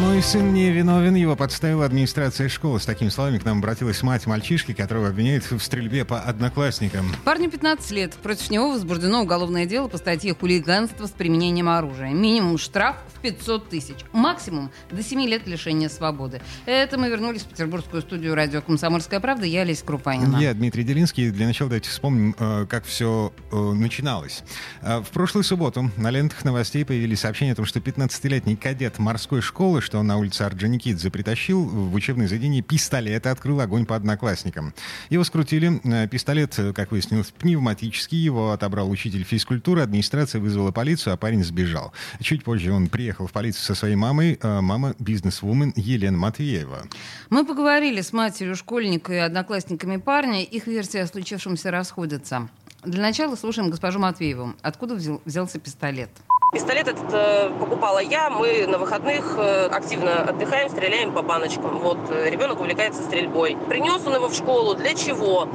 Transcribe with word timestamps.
Мой 0.00 0.22
сын 0.22 0.52
не 0.52 0.70
виновен, 0.70 1.14
его 1.14 1.36
подставила 1.36 1.86
администрация 1.86 2.50
школы. 2.50 2.78
С 2.80 2.84
такими 2.84 3.08
словами 3.08 3.38
к 3.38 3.44
нам 3.46 3.58
обратилась 3.58 4.02
мать 4.02 4.26
мальчишки, 4.26 4.74
которого 4.74 5.08
обвиняют 5.08 5.50
в 5.50 5.58
стрельбе 5.58 6.04
по 6.04 6.20
одноклассникам. 6.20 7.14
Парню 7.24 7.50
15 7.50 7.90
лет. 7.92 8.12
Против 8.14 8.50
него 8.50 8.72
возбуждено 8.72 9.22
уголовное 9.22 9.64
дело 9.64 9.88
по 9.88 9.96
статье 9.96 10.34
«Хулиганство 10.38 11.06
с 11.06 11.10
применением 11.10 11.70
оружия». 11.70 12.10
Минимум 12.10 12.58
штраф 12.58 12.96
в 13.14 13.20
500 13.20 13.70
тысяч. 13.70 13.96
Максимум 14.12 14.70
до 14.90 15.02
7 15.02 15.20
лет 15.22 15.46
лишения 15.46 15.88
свободы. 15.88 16.42
Это 16.66 16.98
мы 16.98 17.08
вернулись 17.08 17.42
в 17.42 17.46
петербургскую 17.46 18.02
студию 18.02 18.34
радио 18.34 18.60
«Комсомольская 18.60 19.20
правда». 19.20 19.46
Я 19.46 19.62
Олеся 19.62 19.84
Крупанина. 19.84 20.36
Я 20.36 20.52
Дмитрий 20.52 20.84
Делинский. 20.84 21.30
Для 21.30 21.46
начала 21.46 21.70
давайте 21.70 21.88
вспомним, 21.88 22.34
э, 22.38 22.66
как 22.68 22.84
все 22.84 23.32
э, 23.50 23.56
начиналось. 23.56 24.44
Э, 24.82 24.98
в 25.00 25.08
прошлую 25.08 25.44
субботу 25.44 25.90
на 25.96 26.10
лентах 26.10 26.44
новостей 26.44 26.84
появились 26.84 27.20
сообщения 27.20 27.52
о 27.52 27.56
том, 27.56 27.64
что 27.64 27.80
15-летний 27.80 28.56
кадет 28.56 28.98
морской 28.98 29.40
школы 29.40 29.80
что 29.86 29.98
он 29.98 30.06
на 30.06 30.18
улице 30.18 30.42
Орджоникидзе 30.42 31.10
притащил 31.10 31.64
в 31.64 31.94
учебное 31.94 32.28
заведение 32.28 32.60
пистолет 32.60 33.24
и 33.24 33.28
открыл 33.28 33.60
огонь 33.60 33.86
по 33.86 33.96
одноклассникам. 33.96 34.74
Его 35.08 35.24
скрутили. 35.24 35.80
Э, 35.84 36.08
пистолет, 36.08 36.58
э, 36.58 36.72
как 36.72 36.90
выяснилось, 36.90 37.30
пневматический. 37.30 38.18
Его 38.18 38.50
отобрал 38.50 38.90
учитель 38.90 39.22
физкультуры. 39.24 39.80
Администрация 39.80 40.40
вызвала 40.40 40.72
полицию, 40.72 41.14
а 41.14 41.16
парень 41.16 41.44
сбежал. 41.44 41.92
Чуть 42.20 42.44
позже 42.44 42.72
он 42.72 42.88
приехал 42.88 43.26
в 43.26 43.32
полицию 43.32 43.62
со 43.62 43.74
своей 43.74 43.96
мамой. 43.96 44.38
Э, 44.42 44.60
мама 44.60 44.94
бизнес-вумен 44.98 45.72
Елена 45.76 46.18
Матвеева. 46.18 46.82
Мы 47.30 47.46
поговорили 47.46 48.00
с 48.00 48.12
матерью 48.12 48.56
школьника 48.56 49.12
и 49.12 49.18
одноклассниками 49.18 49.96
парня. 49.96 50.42
Их 50.42 50.66
версии 50.66 50.98
о 50.98 51.06
случившемся 51.06 51.70
расходятся. 51.70 52.48
Для 52.82 53.02
начала 53.02 53.36
слушаем 53.36 53.70
госпожу 53.70 53.98
Матвееву. 53.98 54.54
Откуда 54.62 54.94
взял, 54.96 55.22
взялся 55.24 55.58
пистолет? 55.58 56.10
Пистолет 56.56 56.88
этот 56.88 57.12
э, 57.12 57.50
покупала 57.60 57.98
я. 57.98 58.30
Мы 58.30 58.66
на 58.66 58.78
выходных 58.78 59.34
э, 59.36 59.66
активно 59.66 60.22
отдыхаем, 60.22 60.70
стреляем 60.70 61.12
по 61.12 61.20
баночкам. 61.20 61.80
Вот 61.80 61.98
э, 62.08 62.30
ребенок 62.30 62.58
увлекается 62.58 63.02
стрельбой. 63.02 63.58
Принес 63.68 64.06
он 64.06 64.14
его 64.14 64.28
в 64.28 64.34
школу. 64.34 64.74
Для 64.74 64.94
чего? 64.94 65.46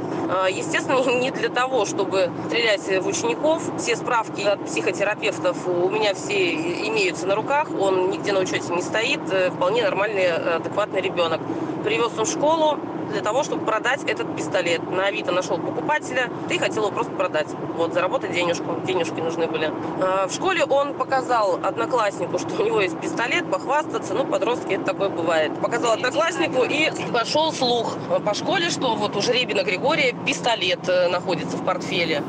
Естественно, 0.51 0.99
не 1.19 1.31
для 1.31 1.49
того, 1.49 1.87
чтобы 1.87 2.29
стрелять 2.45 3.01
в 3.01 3.07
учеников. 3.07 3.63
Все 3.79 3.95
справки 3.95 4.41
от 4.41 4.63
психотерапевтов 4.63 5.67
у 5.67 5.89
меня 5.89 6.13
все 6.13 6.53
имеются 6.87 7.25
на 7.25 7.33
руках. 7.33 7.69
Он 7.79 8.11
нигде 8.11 8.31
на 8.31 8.39
учете 8.39 8.71
не 8.71 8.83
стоит. 8.83 9.21
Вполне 9.55 9.81
нормальный, 9.81 10.31
адекватный 10.31 11.01
ребенок. 11.01 11.41
Привез 11.83 12.11
он 12.15 12.25
в 12.25 12.29
школу 12.29 12.77
для 13.11 13.21
того, 13.21 13.43
чтобы 13.43 13.65
продать 13.65 14.03
этот 14.03 14.35
пистолет. 14.35 14.89
На 14.89 15.05
Авито 15.05 15.31
нашел 15.31 15.57
покупателя, 15.57 16.29
ты 16.49 16.57
хотел 16.59 16.83
его 16.83 16.91
просто 16.91 17.11
продать. 17.13 17.47
Вот, 17.75 17.93
заработать 17.93 18.31
денежку. 18.31 18.79
Денежки 18.85 19.19
нужны 19.19 19.47
были. 19.47 19.71
А, 20.01 20.27
в 20.27 20.33
школе 20.33 20.63
он 20.63 20.93
показал 20.93 21.59
однокласснику, 21.63 22.39
что 22.39 22.61
у 22.61 22.65
него 22.65 22.81
есть 22.81 22.99
пистолет, 22.99 23.49
похвастаться. 23.49 24.13
Ну, 24.13 24.25
подростки, 24.25 24.73
это 24.73 24.85
такое 24.85 25.09
бывает. 25.09 25.59
Показал 25.61 25.93
однокласснику 25.93 26.63
и 26.63 26.89
пошел 27.11 27.51
слух 27.51 27.97
по 28.25 28.33
школе, 28.33 28.69
что 28.69 28.95
вот 28.95 29.15
у 29.15 29.21
Жеребина 29.21 29.63
Григория 29.63 30.15
пистолет 30.25 30.87
э, 30.87 31.09
находится 31.09 31.57
в 31.57 31.65
портфеле. 31.65 32.23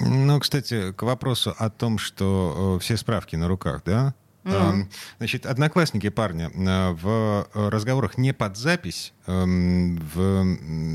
Ну, 0.00 0.38
кстати, 0.40 0.92
к 0.92 1.02
вопросу 1.02 1.54
о 1.58 1.70
том, 1.70 1.98
что 1.98 2.76
э, 2.76 2.82
все 2.82 2.96
справки 2.96 3.36
на 3.36 3.48
руках, 3.48 3.82
да? 3.84 4.14
Mm. 4.48 4.86
Значит, 5.18 5.46
одноклассники 5.46 6.08
парня 6.08 6.50
э, 6.54 6.92
в 6.92 7.48
разговорах 7.54 8.18
не 8.18 8.32
под 8.32 8.56
запись, 8.56 9.12
эм, 9.26 9.96
в 10.14 10.40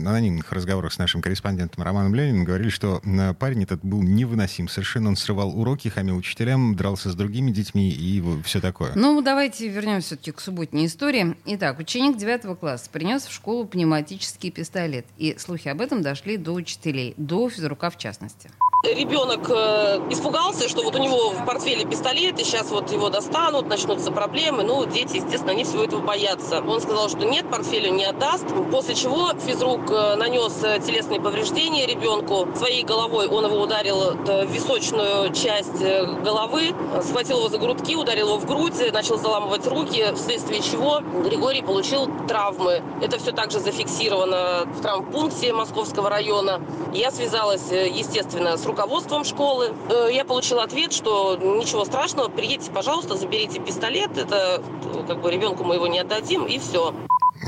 анонимных 0.07 0.51
разговорах 0.51 0.93
с 0.93 0.97
нашим 0.97 1.21
корреспондентом 1.21 1.83
Романом 1.83 2.15
Лениным 2.15 2.43
говорили, 2.43 2.69
что 2.69 3.01
э, 3.03 3.33
парень 3.33 3.63
этот 3.63 3.83
был 3.83 4.01
невыносим 4.01 4.67
совершенно. 4.67 5.09
Он 5.09 5.15
срывал 5.15 5.57
уроки, 5.59 5.87
хамил 5.89 6.17
учителям, 6.17 6.75
дрался 6.75 7.09
с 7.09 7.15
другими 7.15 7.51
детьми 7.51 7.89
и 7.89 8.23
все 8.43 8.59
такое. 8.61 8.93
Ну, 8.95 9.21
давайте 9.21 9.67
вернемся 9.67 10.07
все-таки 10.07 10.31
к 10.31 10.39
субботней 10.39 10.87
истории. 10.87 11.35
Итак, 11.45 11.79
ученик 11.79 12.17
9 12.17 12.59
класса 12.59 12.89
принес 12.91 13.25
в 13.25 13.31
школу 13.31 13.65
пневматический 13.65 14.51
пистолет. 14.51 15.05
И 15.17 15.35
слухи 15.37 15.67
об 15.67 15.81
этом 15.81 16.01
дошли 16.01 16.37
до 16.37 16.53
учителей, 16.53 17.13
до 17.17 17.49
физрука 17.49 17.89
в 17.89 17.97
частности 17.97 18.49
ребенок 18.83 19.49
э, 19.49 20.01
испугался, 20.09 20.67
что 20.67 20.83
вот 20.83 20.95
у 20.95 20.99
него 20.99 21.29
в 21.29 21.45
портфеле 21.45 21.85
пистолет, 21.85 22.37
и 22.39 22.43
сейчас 22.43 22.69
вот 22.69 22.91
его 22.91 23.09
достанут, 23.09 23.67
начнутся 23.67 24.11
проблемы. 24.11 24.63
Ну, 24.63 24.85
дети, 24.85 25.17
естественно, 25.17 25.53
они 25.53 25.63
всего 25.63 25.85
этого 25.85 26.01
боятся. 26.01 26.61
Он 26.61 26.81
сказал, 26.81 27.07
что 27.07 27.19
нет, 27.19 27.49
портфеля 27.49 27.89
не 27.89 28.03
отдаст. 28.03 28.45
После 28.71 28.95
чего 28.95 29.31
физрук 29.45 29.89
э, 29.89 30.15
нанес 30.15 30.51
э, 30.63 30.79
телесные 30.85 31.21
повреждения 31.21 31.85
ребенку. 31.85 32.49
Своей 32.55 32.83
головой 32.83 33.27
он 33.27 33.45
его 33.45 33.61
ударил 33.61 34.15
в 34.15 34.51
височную 34.51 35.33
часть 35.33 35.79
головы, 35.79 36.73
схватил 37.03 37.37
его 37.37 37.49
за 37.49 37.57
грудки, 37.57 37.95
ударил 37.95 38.27
его 38.27 38.37
в 38.37 38.45
грудь, 38.45 38.91
начал 38.91 39.17
заламывать 39.17 39.65
руки, 39.65 40.05
вследствие 40.15 40.61
чего 40.61 40.99
Григорий 41.23 41.61
получил 41.61 42.09
травмы. 42.27 42.81
Это 43.01 43.17
все 43.17 43.31
также 43.31 43.59
зафиксировано 43.59 44.65
в 44.65 44.81
травмпункте 44.81 45.53
Московского 45.53 46.09
района. 46.09 46.61
Я 46.93 47.11
связалась, 47.11 47.71
естественно, 47.71 48.57
с 48.57 48.65
руководством 48.73 49.23
школы. 49.23 49.73
Э, 49.89 50.09
я 50.11 50.25
получила 50.25 50.63
ответ, 50.63 50.93
что 50.93 51.37
ничего 51.37 51.85
страшного, 51.85 52.27
приедьте, 52.27 52.71
пожалуйста, 52.71 53.15
заберите 53.15 53.59
пистолет, 53.59 54.17
это 54.17 54.61
как 55.07 55.21
бы 55.21 55.31
ребенку 55.31 55.63
мы 55.63 55.75
его 55.75 55.87
не 55.87 55.99
отдадим, 55.99 56.45
и 56.45 56.57
все. 56.57 56.93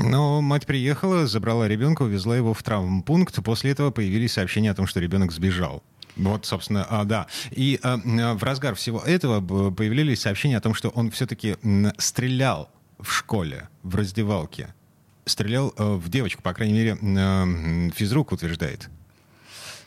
Но 0.00 0.40
мать 0.40 0.66
приехала, 0.66 1.26
забрала 1.26 1.66
ребенка, 1.66 2.02
увезла 2.02 2.36
его 2.36 2.54
в 2.54 2.62
травмпункт. 2.62 3.42
После 3.42 3.72
этого 3.72 3.90
появились 3.90 4.34
сообщения 4.34 4.70
о 4.70 4.74
том, 4.74 4.86
что 4.86 5.00
ребенок 5.00 5.32
сбежал. 5.32 5.82
Вот, 6.16 6.46
собственно, 6.46 6.86
а, 6.88 7.04
да. 7.04 7.26
И 7.50 7.78
а, 7.82 7.98
в 8.34 8.42
разгар 8.42 8.74
всего 8.74 9.00
этого 9.00 9.40
появились 9.70 10.20
сообщения 10.20 10.58
о 10.58 10.60
том, 10.60 10.74
что 10.74 10.90
он 10.90 11.10
все-таки 11.10 11.56
стрелял 11.98 12.70
в 12.98 13.10
школе, 13.10 13.68
в 13.82 13.94
раздевалке. 13.96 14.74
Стрелял 15.24 15.74
э, 15.76 15.94
в 15.94 16.08
девочку, 16.08 16.40
по 16.40 16.54
крайней 16.54 16.74
мере, 16.74 16.96
э, 17.00 17.90
физрук 17.96 18.30
утверждает. 18.30 18.88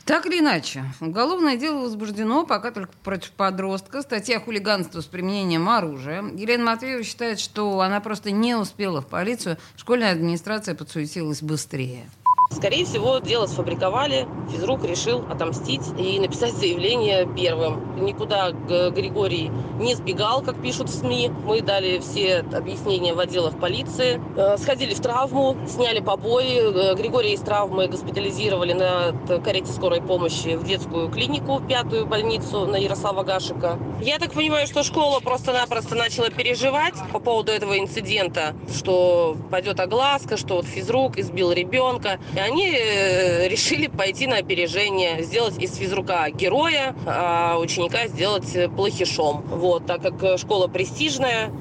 Так 0.09 0.25
или 0.25 0.40
иначе, 0.40 0.86
уголовное 1.02 1.56
дело 1.56 1.81
возбуждено 1.81 2.44
пока 2.44 2.72
только 2.72 2.92
против 3.03 3.30
подростка. 3.30 4.02
Статья 4.02 4.40
хулиганства 4.40 5.02
с 5.02 5.06
применением 5.06 5.70
оружия. 5.70 6.24
Елена 6.24 6.64
Матвеева 6.64 7.03
считает, 7.03 7.40
что 7.40 7.80
она 7.81 8.00
просто 8.00 8.31
не 8.31 8.56
успела 8.56 9.03
в 9.03 9.06
полицию. 9.06 9.58
Школьная 9.78 10.12
администрация 10.12 10.74
подсуетилась 10.74 11.44
быстрее. 11.44 12.09
Скорее 12.52 12.84
всего, 12.84 13.20
дело 13.20 13.46
сфабриковали. 13.46 14.28
Физрук 14.52 14.84
решил 14.84 15.24
отомстить 15.30 15.84
и 16.00 16.20
написать 16.20 16.54
заявление 16.54 17.28
первым. 17.36 18.04
Никуда 18.04 18.52
Григорий 18.52 19.52
не 19.80 19.94
сбегал, 19.94 20.42
как 20.42 20.60
пишут 20.62 20.90
в 20.90 20.94
СМИ. 20.94 21.30
Мы 21.46 21.62
дали 21.62 22.00
все 22.00 22.40
объяснения 22.40 23.14
в 23.14 23.20
отделах 23.20 23.60
полиции. 23.60 24.20
Э, 24.36 24.58
сходили 24.58 24.96
в 24.96 25.00
травму, 25.00 25.56
сняли 25.68 26.00
побои. 26.00 26.92
Э, 26.92 26.96
Григория 26.96 27.34
из 27.34 27.42
травмы 27.42 27.88
госпитализировали 27.88 28.74
на 28.74 29.40
карете 29.40 29.72
скорой 29.72 30.02
помощи 30.02 30.56
в 30.56 30.66
детскую 30.66 31.10
клинику, 31.10 31.58
в 31.58 31.68
пятую 31.68 32.08
больницу 32.08 32.66
на 32.66 32.78
Ярослава 32.78 33.24
Гашика. 33.24 33.78
Я 34.02 34.18
так 34.18 34.34
понимаю, 34.34 34.66
что 34.66 34.84
школа 34.84 35.20
просто-напросто 35.20 35.94
начала 35.94 36.30
переживать 36.30 36.96
по 37.14 37.20
поводу 37.20 37.52
этого 37.52 37.78
инцидента, 37.78 38.56
что 38.76 39.38
пойдет 39.52 39.80
огласка, 39.80 40.36
что 40.36 40.56
вот 40.56 40.66
физрук 40.66 41.18
избил 41.20 41.52
ребенка. 41.52 42.20
И 42.40 42.42
они 42.42 42.74
э, 42.74 43.50
решили 43.50 43.88
пойти 43.88 44.26
на 44.26 44.38
опережение, 44.38 45.24
сделать 45.24 45.62
из 45.62 45.76
физрука 45.76 46.30
героя, 46.32 46.96
а 47.06 47.58
ученика 47.60 48.08
сделать 48.08 48.56
плохишом. 48.78 49.42
Вот, 49.42 49.86
так 49.86 50.02
как 50.02 50.40
школа 50.40 50.68
престижная, 50.68 51.52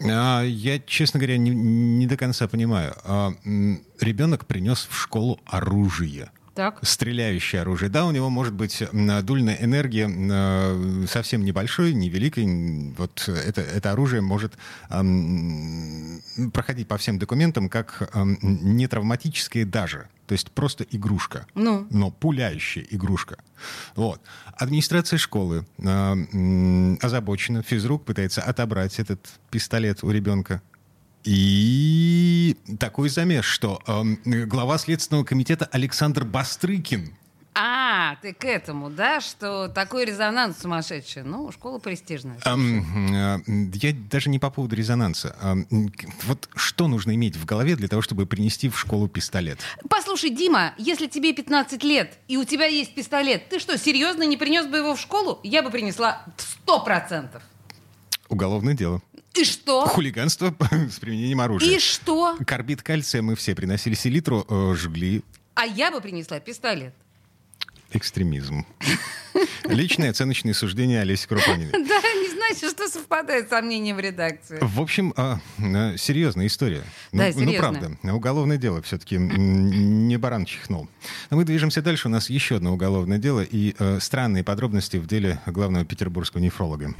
а, 0.00 0.42
я, 0.42 0.78
честно 0.78 1.18
говоря, 1.18 1.38
не, 1.38 1.50
не 1.50 2.06
до 2.06 2.16
конца 2.16 2.46
понимаю. 2.46 2.94
А, 3.04 3.32
ребенок 4.00 4.46
принес 4.46 4.86
в 4.90 4.94
школу 4.94 5.40
оружие 5.46 6.30
так. 6.58 6.80
стреляющее 6.82 7.62
оружие. 7.62 7.88
Да, 7.88 8.04
у 8.04 8.10
него 8.10 8.30
может 8.30 8.52
быть 8.52 8.82
дульная 8.92 9.58
энергия 9.60 10.10
э, 10.10 11.06
совсем 11.06 11.44
небольшой, 11.44 11.94
невеликой. 11.94 12.94
Вот 12.98 13.28
это, 13.28 13.60
это 13.60 13.92
оружие 13.92 14.22
может 14.22 14.54
эм, 14.90 16.20
проходить 16.52 16.88
по 16.88 16.98
всем 16.98 17.20
документам 17.20 17.68
как 17.68 18.10
эм, 18.12 18.38
не 18.42 18.88
травматическое 18.88 19.64
даже. 19.64 20.08
То 20.26 20.32
есть 20.32 20.50
просто 20.50 20.84
игрушка, 20.90 21.46
ну. 21.54 21.86
но 21.90 22.10
пуляющая 22.10 22.84
игрушка. 22.90 23.38
Вот. 23.94 24.20
Администрация 24.56 25.16
школы 25.16 25.64
э, 25.78 26.96
озабочена, 27.00 27.62
физрук 27.62 28.04
пытается 28.04 28.42
отобрать 28.42 28.98
этот 28.98 29.20
пистолет 29.50 30.02
у 30.02 30.10
ребенка. 30.10 30.60
И 31.30 32.56
такой 32.78 33.10
замес, 33.10 33.44
что 33.44 33.82
э, 33.86 34.44
глава 34.46 34.78
Следственного 34.78 35.24
комитета 35.24 35.68
Александр 35.70 36.24
Бастрыкин 36.24 37.12
а, 37.54 38.16
ты 38.22 38.32
к 38.32 38.44
этому, 38.44 38.88
да, 38.88 39.20
что 39.20 39.68
такой 39.68 40.06
резонанс 40.06 40.58
сумасшедший. 40.58 41.24
Ну, 41.24 41.52
школа 41.52 41.80
престижная. 41.80 42.38
Э, 42.46 43.38
я 43.74 43.92
даже 44.10 44.30
не 44.30 44.38
по 44.38 44.48
поводу 44.48 44.74
резонанса. 44.74 45.36
К- 45.38 46.24
вот 46.24 46.48
что 46.54 46.88
нужно 46.88 47.14
иметь 47.14 47.36
в 47.36 47.44
голове 47.44 47.76
для 47.76 47.88
того, 47.88 48.00
чтобы 48.00 48.24
принести 48.24 48.70
в 48.70 48.78
школу 48.78 49.06
пистолет? 49.06 49.58
Послушай, 49.90 50.30
Дима, 50.30 50.72
если 50.78 51.08
тебе 51.08 51.34
15 51.34 51.84
лет 51.84 52.16
и 52.28 52.38
у 52.38 52.44
тебя 52.44 52.64
есть 52.64 52.94
пистолет, 52.94 53.50
ты 53.50 53.58
что, 53.58 53.76
серьезно 53.76 54.22
не 54.22 54.38
принес 54.38 54.66
бы 54.66 54.78
его 54.78 54.94
в 54.94 55.00
школу? 55.00 55.40
Я 55.42 55.62
бы 55.62 55.70
принесла 55.70 56.24
в 56.38 56.66
100%. 56.66 57.42
Уголовное 58.30 58.72
дело. 58.72 59.02
И 59.38 59.44
что? 59.44 59.86
Хулиганство 59.86 60.54
с 60.90 60.98
применением 60.98 61.40
оружия. 61.40 61.76
И 61.76 61.78
что? 61.78 62.36
Карбид 62.46 62.82
кальция 62.82 63.22
мы 63.22 63.36
все 63.36 63.54
приносили 63.54 63.94
селитру, 63.94 64.44
э, 64.48 64.74
жгли. 64.76 65.22
А 65.54 65.66
я 65.66 65.90
бы 65.90 66.00
принесла 66.00 66.40
пистолет. 66.40 66.94
Экстремизм. 67.92 68.66
Личное 69.64 70.10
оценочное 70.10 70.52
суждение 70.52 71.00
Олеси 71.00 71.26
Крупаниной. 71.26 71.72
Да, 71.88 72.02
не 72.12 72.28
знаете, 72.34 72.68
что 72.68 72.88
совпадает 72.88 73.48
со 73.48 73.62
мнением 73.62 73.96
в 73.96 74.00
редакции. 74.00 74.58
В 74.60 74.80
общем, 74.80 75.14
а, 75.16 75.40
э, 75.58 75.96
серьезная 75.96 76.46
история. 76.46 76.82
Да, 77.12 77.26
ну, 77.26 77.32
серьезная. 77.32 77.46
ну, 77.46 77.58
правда, 77.58 78.14
уголовное 78.14 78.58
дело 78.58 78.82
все-таки 78.82 79.16
не 79.16 80.16
баран 80.18 80.44
чихнул. 80.44 80.88
Мы 81.30 81.44
движемся 81.44 81.80
дальше. 81.80 82.08
У 82.08 82.10
нас 82.10 82.28
еще 82.28 82.56
одно 82.56 82.72
уголовное 82.72 83.18
дело 83.18 83.40
и 83.40 83.74
э, 83.78 83.98
странные 84.00 84.44
подробности 84.44 84.96
в 84.98 85.06
деле 85.06 85.40
главного 85.46 85.84
петербургского 85.84 86.40
нефролога. 86.40 86.94